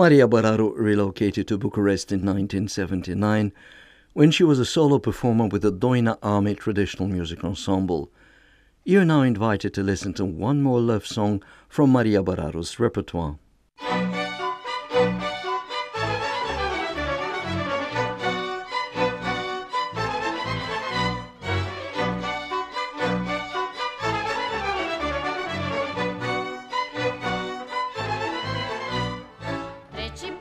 [0.00, 3.50] Maria Bararu relocated to Bucharest in 1979
[4.14, 8.12] when she was a solo performer with the Doina Army Traditional Music Ensemble.
[8.84, 13.38] You're now invited to listen to one more love song from Maria Bararu's repertoire.
[29.92, 30.32] Treci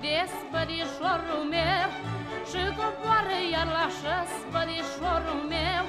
[0.00, 2.09] des, bădișorul meu
[2.50, 5.84] Și coboară iar la șăs, bădișorul meu.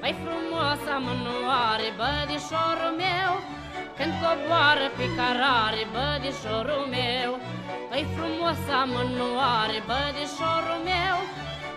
[0.00, 3.32] Păi frumoasa mânoare, bădișorul meu
[3.96, 7.32] Când coboară pe carare, bădișorul meu.
[7.90, 11.18] Păi frumoasa mânoare, bădișorul meu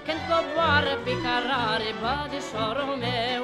[0.06, 3.42] Când coboară pe carare, bădișorul meu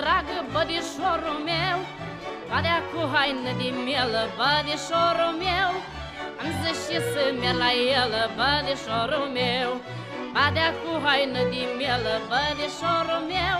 [0.00, 1.78] dragă, bădișorul meu
[2.50, 5.70] Badea cu haină de mielă, bădișorul meu.
[6.40, 9.70] Am zis și să merg la el, bădișorul meu.
[10.34, 13.58] Badea cu haină de mielă, bădișorul meu.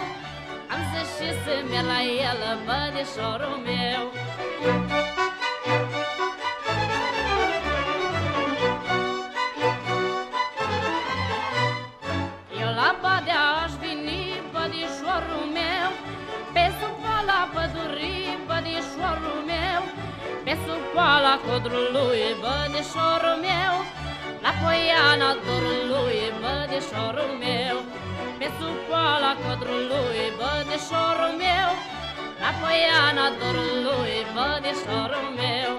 [0.73, 4.03] Am zis și să merg la el, bădișorul meu.
[4.67, 5.16] Eu
[20.97, 23.75] bădișorul meu Pe sub poala codrului, bădișorul meu.
[24.45, 27.77] La poiana dorului, bădișorul meu.
[28.39, 31.71] Pe supoala codrului, bădișorul meu.
[32.43, 35.73] La poiana dorului, bădișorul meu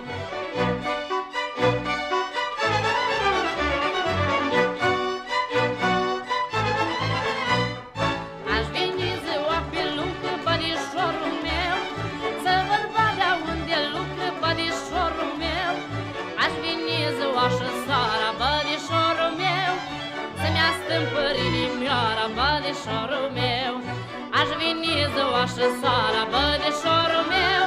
[25.57, 25.71] meu
[27.29, 27.57] meu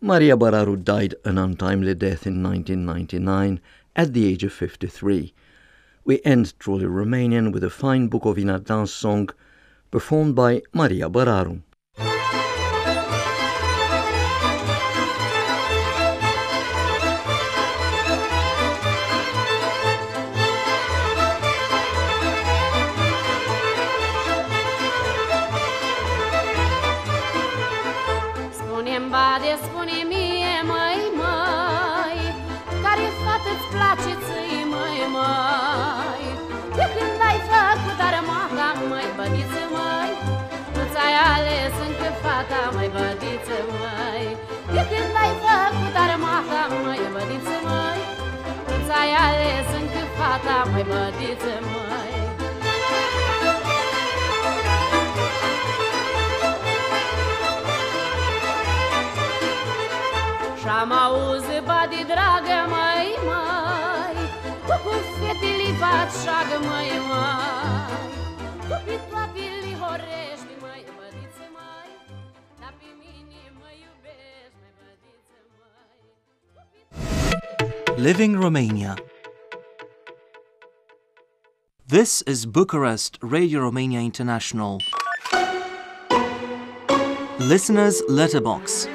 [0.00, 3.60] Maria Bararu died an untimely death in 1999
[3.94, 5.34] at the age of 53.
[6.06, 9.28] We end Truly Romanian with a fine Bukovina dance song
[9.90, 11.60] performed by Maria Bararu.
[50.44, 52.12] ta, mai mădiță, mai.
[60.60, 64.16] Și-am auzit, badi, dragă, mai, mai
[64.66, 67.98] Tu cu fetele faci șagă, mai, mai.
[68.68, 70.48] Tu pe toate le horești,
[77.96, 79.09] Living Romania.
[81.90, 84.80] This is Bucharest Radio Romania International.
[87.40, 88.86] Listener's Letterbox.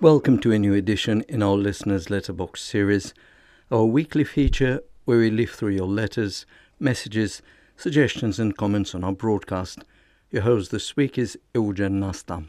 [0.00, 3.12] Welcome to a new edition in our Listeners Letterbox series,
[3.72, 6.46] our weekly feature where we live through your letters,
[6.78, 7.42] messages,
[7.76, 9.80] suggestions, and comments on our broadcast.
[10.30, 12.44] Your host this week is Eugen Nasta.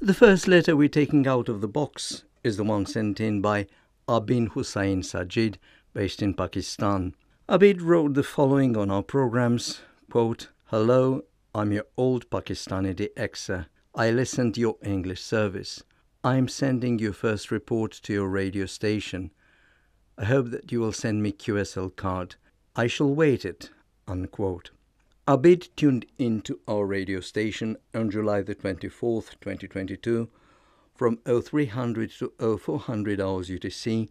[0.00, 3.66] The first letter we're taking out of the box is the one sent in by
[4.08, 5.56] Abid Hussain Sajid,
[5.92, 7.14] based in Pakistan.
[7.48, 11.22] Abid wrote the following on our programs quote, Hello,
[11.54, 13.66] I'm your old Pakistani DXer.
[13.94, 15.82] I listen to your English service.
[16.22, 19.30] I'm sending your first report to your radio station.
[20.18, 22.36] I hope that you will send me QSL card.
[22.76, 23.70] I shall wait it.
[24.06, 24.70] Unquote.
[25.28, 30.28] Abid tuned into our radio station on July the 24th, 2022,
[30.94, 34.08] from 0300 to 0400 hours UTC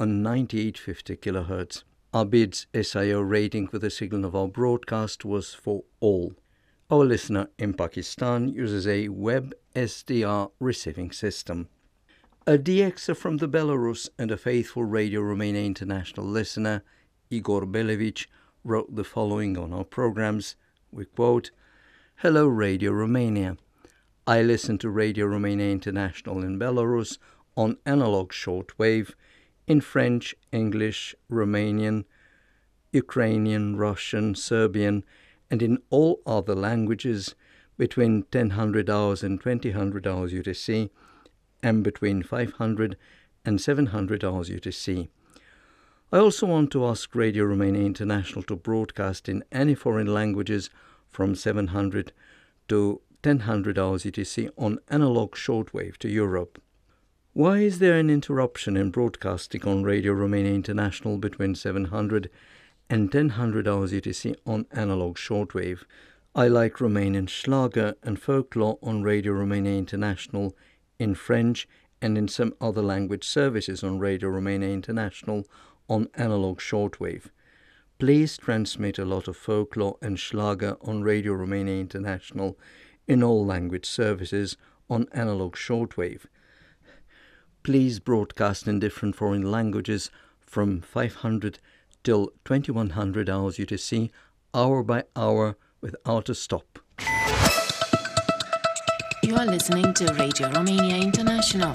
[0.00, 1.84] on 9850 kHz.
[2.14, 6.32] Abid's SIO rating for the signal of our broadcast was for all.
[6.90, 11.68] Our listener in Pakistan uses a web SDR receiving system.
[12.46, 16.82] A DXer from the Belarus and a faithful Radio Romania International listener,
[17.28, 18.26] Igor Belevich,
[18.64, 20.56] wrote the following on our programs.
[20.90, 21.50] We quote,
[22.16, 23.56] Hello Radio Romania.
[24.26, 27.18] I listen to Radio Romania International in Belarus
[27.56, 29.14] on analog shortwave
[29.66, 32.04] in French, English, Romanian,
[32.92, 35.04] Ukrainian, Russian, Serbian,
[35.50, 37.34] and in all other languages
[37.76, 40.90] between 1000 hours and 2000 hours UTC
[41.62, 42.96] and between 500
[43.44, 45.08] and 700 hours UTC.
[46.10, 50.70] I also want to ask Radio Romania International to broadcast in any foreign languages
[51.06, 52.12] from 700
[52.68, 56.62] to 1000 hours UTC on analog shortwave to Europe.
[57.34, 62.30] Why is there an interruption in broadcasting on Radio Romania International between 700
[62.88, 65.80] and 1000 hours UTC on analog shortwave?
[66.34, 70.56] I like Romanian Schlager and folklore on Radio Romania International
[70.98, 71.68] in French
[72.00, 75.44] and in some other language services on Radio Romania International
[75.88, 77.30] on analog shortwave.
[77.98, 82.56] Please transmit a lot of folklore and Schlager on Radio Romania International
[83.06, 84.56] in all language services
[84.88, 86.26] on analog shortwave.
[87.62, 90.10] Please broadcast in different foreign languages
[90.40, 91.58] from 500
[92.04, 94.10] till 2100 hours UTC,
[94.54, 96.78] hour by hour, without a stop.
[99.22, 101.72] You are listening to Radio Romania International.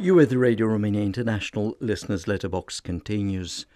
[0.00, 3.66] You with Radio Romania International listeners letterbox continues.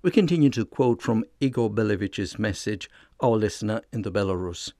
[0.00, 4.72] We continue to quote from Igor Belevich's message, our listener in the Belarus.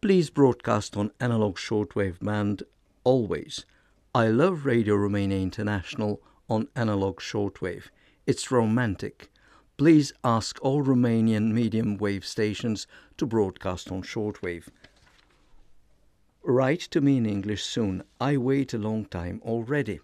[0.00, 2.62] Please broadcast on analog shortwave band
[3.04, 3.66] always.
[4.14, 7.90] I love Radio Romania International on analog shortwave.
[8.26, 9.30] It's romantic.
[9.76, 12.86] Please ask all Romanian medium wave stations
[13.18, 14.68] to broadcast on shortwave.
[16.42, 18.02] Write to me in English soon.
[18.18, 20.00] I wait a long time already.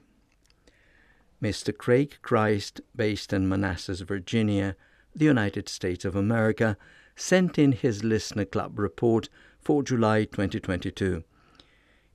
[1.42, 1.76] Mr.
[1.76, 4.76] Craig Christ, based in Manassas, Virginia,
[5.14, 6.76] the United States of America,
[7.16, 9.28] sent in his Listener Club report
[9.58, 11.24] for July 2022.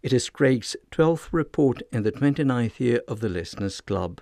[0.04, 4.22] It is Craig's 12th report in the 29th year of the Listeners Club.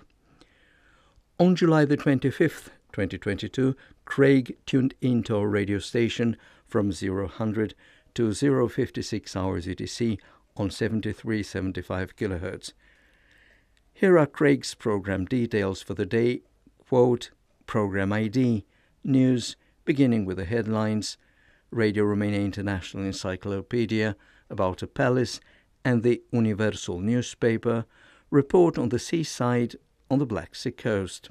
[1.38, 3.76] On July the 25th, 2022,
[4.06, 6.36] Craig tuned into our radio station
[6.66, 7.74] from 0000
[8.14, 8.32] to
[8.68, 10.18] 056 hours UTC
[10.56, 12.72] on 7375 kHz.
[13.96, 16.42] Here are Craig's program details for the day.
[16.88, 17.30] Quote,
[17.64, 18.64] program ID,
[19.04, 21.16] news, beginning with the headlines,
[21.70, 24.16] Radio Romania International Encyclopedia
[24.50, 25.38] about a palace,
[25.84, 27.86] and the Universal newspaper
[28.30, 29.76] report on the seaside
[30.10, 31.30] on the Black Sea coast.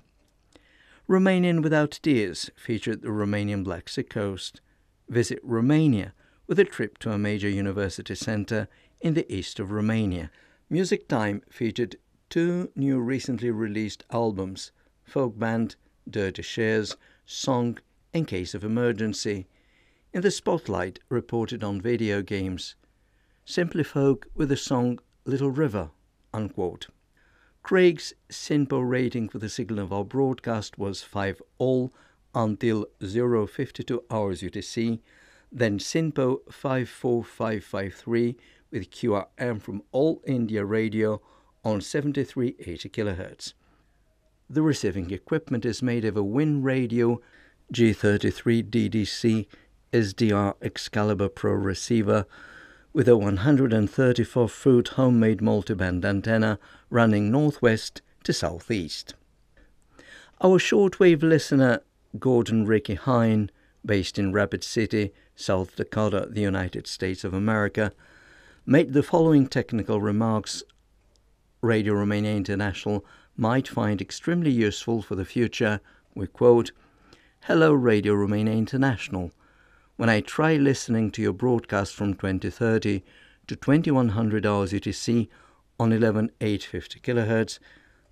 [1.09, 4.61] Romanian Without Tears featured the Romanian Black Sea coast.
[5.09, 6.13] Visit Romania
[6.47, 8.69] with a trip to a major university center
[9.01, 10.31] in the east of Romania.
[10.69, 11.97] Music Time featured
[12.33, 14.71] two new recently released albums
[15.03, 15.75] folk band
[16.09, 17.77] Dirty Shirt's, Song
[18.11, 19.45] in Case of Emergency.
[20.13, 22.73] In the Spotlight reported on video games.
[23.45, 25.91] Simply Folk with the song Little River.
[26.33, 26.87] Unquote.
[27.61, 31.93] Craig's SINPO rating for the signal of our broadcast was 5 all
[32.33, 35.01] until 052 hours UTC,
[35.51, 38.35] then SINPO 54553
[38.71, 41.21] with QRM from All India Radio
[41.63, 43.53] on 7380 kHz.
[44.49, 47.21] The receiving equipment is made of a WIN Radio
[47.73, 49.47] G33 DDC
[49.91, 52.25] SDR Excalibur Pro receiver
[52.93, 56.59] with a 134 foot homemade multiband antenna
[56.89, 59.15] running northwest to southeast.
[60.41, 61.81] Our shortwave listener,
[62.19, 63.49] Gordon Ricky Hine,
[63.85, 67.91] based in Rapid City, South Dakota, the United States of America,
[68.65, 70.63] made the following technical remarks
[71.63, 73.05] Radio Romania International
[73.37, 75.79] might find extremely useful for the future.
[76.13, 76.73] We quote,
[77.43, 79.31] Hello, Radio Romania International.
[79.95, 83.01] When I try listening to your broadcast from 2030
[83.47, 85.29] to 2100 hours UTC
[85.79, 87.59] on 11850 kHz,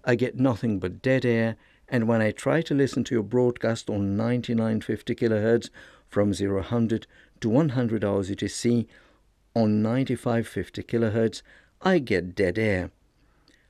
[0.06, 1.58] I get nothing but dead air,
[1.90, 5.70] and when I try to listen to your broadcast on 9950 kHz
[6.08, 6.64] from 0
[7.42, 8.88] to 100 hours UTC
[9.54, 11.42] on 9550 kHz,
[11.82, 12.92] I get dead air.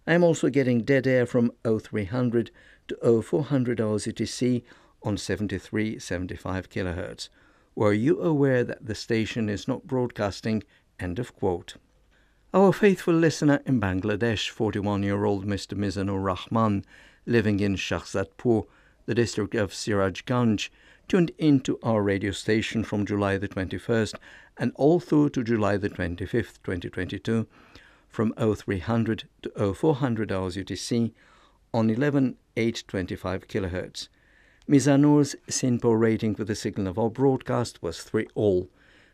[0.08, 2.52] I am also getting dead air from 0300
[2.88, 4.64] to 0400 hours UTC
[5.04, 7.30] on 7375 kHz.
[7.76, 10.64] Were you aware that the station is not broadcasting?
[11.00, 11.76] End of quote.
[12.54, 15.78] Our faithful listener in Bangladesh, 41 year old Mr.
[15.78, 16.84] Mizanur Rahman,
[17.26, 18.66] living in Shahzadpur,
[19.06, 20.70] the district of Sirajganj,
[21.08, 24.16] tuned into our radio station from July the 21st
[24.58, 27.48] and all through to July the 25th, 2022,
[28.12, 31.14] from 0300 to 0400 hours UTC
[31.74, 34.10] on 11825 kHz.
[34.68, 38.70] Mizanur's SINPO rating for the signal of our broadcast was 3 all.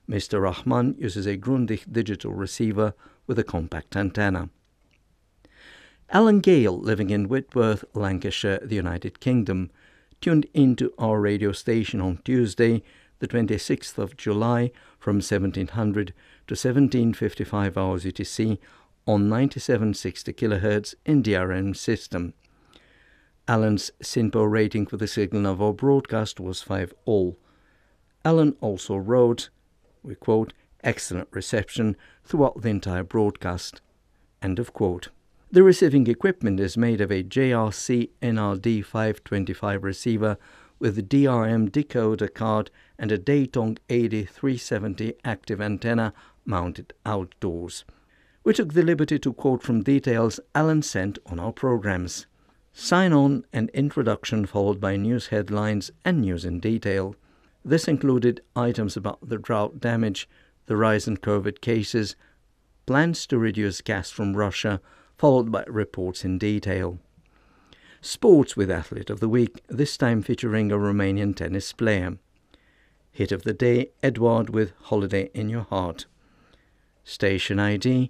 [0.09, 0.41] Mr.
[0.41, 2.93] Rahman uses a Grundig digital receiver
[3.27, 4.49] with a compact antenna.
[6.09, 9.69] Alan Gale, living in Whitworth, Lancashire, the United Kingdom,
[10.21, 12.81] tuned into our radio station on Tuesday,
[13.19, 16.13] the 26th of July, from 1700
[16.47, 18.57] to 1755 hours UTC
[19.07, 22.33] on 9760 kHz in DRM system.
[23.47, 27.37] Alan's SINPO rating for the signal of our broadcast was 5 all.
[28.25, 29.49] Alan also wrote,
[30.03, 30.51] we quote,
[30.83, 31.95] excellent reception
[32.25, 33.81] throughout the entire broadcast.
[34.41, 35.09] End of quote.
[35.49, 40.37] The receiving equipment is made of a JRC NRD 525 receiver
[40.77, 46.13] with a DRM decoder card and a Datong 8370 active antenna
[46.45, 47.85] mounted outdoors.
[48.47, 52.27] We took the liberty to quote from details Alan sent on our programs
[52.71, 57.13] sign on and introduction followed by news headlines and news in detail.
[57.65, 60.29] This included items about the drought damage,
[60.65, 62.15] the rise in COVID cases,
[62.85, 64.79] plans to reduce gas from Russia,
[65.17, 66.99] followed by reports in detail.
[67.99, 72.17] Sports with Athlete of the Week, this time featuring a Romanian tennis player.
[73.11, 76.05] Hit of the Day, Edward with Holiday in Your Heart.
[77.03, 78.09] Station ID,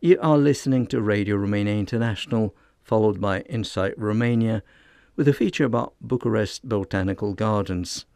[0.00, 2.54] you are listening to Radio Romania International
[2.86, 4.62] followed by Insight Romania,
[5.16, 8.06] with a feature about Bucharest Botanical Gardens.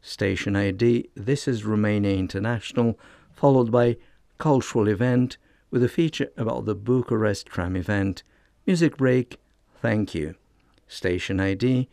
[0.00, 2.98] Station ID This is Romania International,
[3.34, 3.98] followed by
[4.38, 5.36] Cultural Event
[5.70, 8.22] with a feature about the Bucharest Tram event.
[8.66, 9.38] Music break,
[9.82, 10.34] thank you.
[10.88, 11.86] Station ID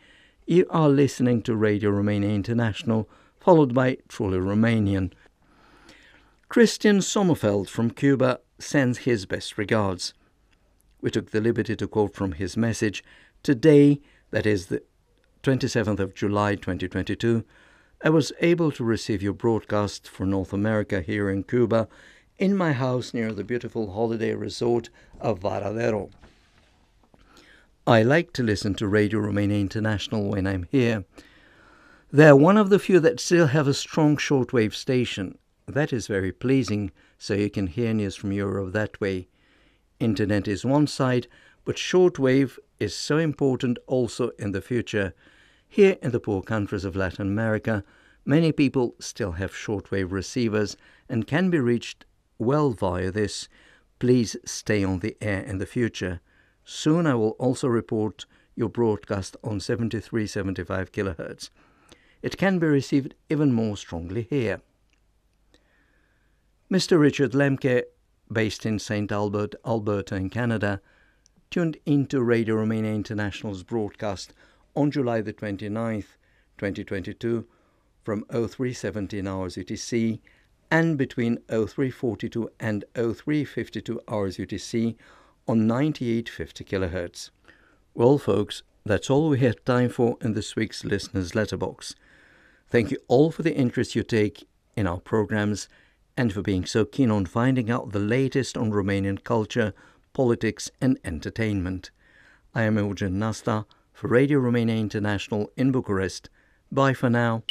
[0.46, 5.12] You are listening to Radio Romania International, followed by Truly Romanian.
[6.48, 10.14] Christian Sommerfeld from Cuba sends his best regards.
[11.02, 13.04] We took the liberty to quote from his message
[13.44, 14.84] Today, that is the
[15.44, 17.44] 27th of July 2022,
[18.04, 21.88] I was able to receive your broadcast for North America here in Cuba
[22.38, 24.90] in my house near the beautiful holiday resort
[25.20, 26.10] of Varadero.
[27.86, 31.04] I like to listen to Radio Romania International when I'm here.
[32.12, 35.38] They're one of the few that still have a strong shortwave station.
[35.68, 39.28] That is very pleasing, so you can hear news from Europe that way.
[40.00, 41.28] Internet is one side,
[41.64, 45.14] but shortwave is so important also in the future.
[45.70, 47.84] Here in the poor countries of Latin America,
[48.26, 50.76] many people still have shortwave receivers
[51.08, 52.06] and can be reached
[52.40, 53.48] well via this.
[54.00, 56.20] Please stay on the air in the future.
[56.66, 61.50] Soon I will also report your broadcast on 7375 kHz.
[62.22, 64.62] It can be received even more strongly here.
[66.72, 66.98] Mr.
[66.98, 67.84] Richard Lemke,
[68.32, 69.12] based in St.
[69.12, 70.80] Albert, Alberta in Canada,
[71.50, 74.32] tuned into Radio Romania International's broadcast
[74.74, 76.16] on July the 29th,
[76.58, 77.46] 2022
[78.06, 80.22] from 0317 hours UTC
[80.72, 84.96] and between 0342 and 0352 hours UTC
[85.50, 87.32] on 9850 kHz.
[87.94, 91.96] Well, folks, that's all we have time for in this week's listeners' letterbox.
[92.70, 94.48] Thank you all for the interest you take
[94.78, 95.68] in our programs
[96.18, 99.74] and for being so keen on finding out the latest on Romanian culture,
[100.14, 101.92] politics, and entertainment.
[102.54, 106.30] I am Eugen Nasta for Radio Romania International in Bucharest.
[106.72, 107.44] Bye for now.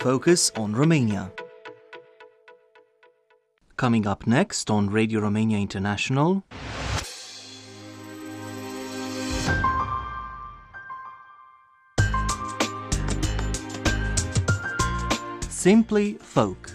[0.00, 1.30] Focus on Romania.
[3.76, 6.42] Coming up next on Radio Romania International.
[15.60, 16.70] Simply Folk.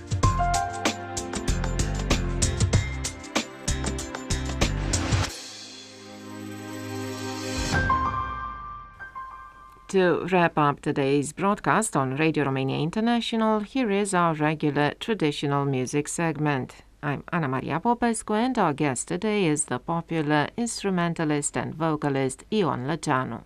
[9.88, 16.08] To wrap up today's broadcast on Radio Romania International, here is our regular traditional music
[16.08, 16.84] segment.
[17.02, 22.86] I'm Ana Maria Popescu, and our guest today is the popular instrumentalist and vocalist Ion
[22.86, 23.42] Lăceanu.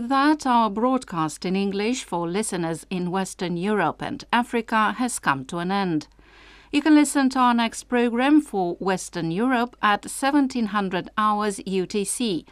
[0.00, 5.44] With that, our broadcast in English for listeners in Western Europe and Africa has come
[5.46, 6.06] to an end.
[6.70, 12.44] You can listen to our next program for Western Europe at 1700 hours UTC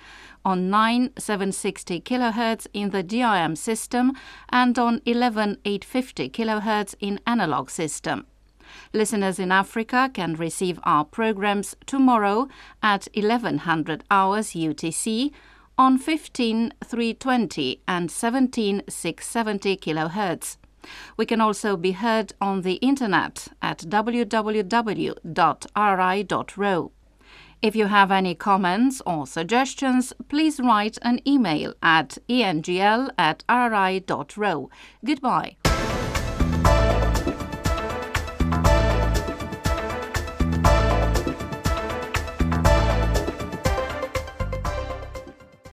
[0.44, 4.14] on 9760 kHz in the DRM system
[4.48, 8.26] and on 11850 kHz in analog system.
[8.92, 12.48] Listeners in Africa can receive our programs tomorrow
[12.82, 15.30] at 1100 hours UTC
[15.78, 20.56] on 15320 and 17670 kHz.
[21.16, 24.62] We can also be heard on the internet at www.rri.ro.
[27.62, 34.70] If you have any comments or suggestions, please write an email at engl at rri.ro.
[35.04, 35.56] Goodbye.